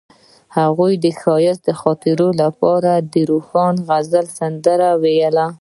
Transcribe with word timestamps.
هغې 0.57 0.93
د 1.03 1.05
ښایسته 1.21 1.71
خاطرو 1.81 2.29
لپاره 2.41 2.91
د 3.13 3.15
روښانه 3.31 3.81
غزل 3.87 4.25
سندره 4.39 4.89
ویله. 5.03 5.47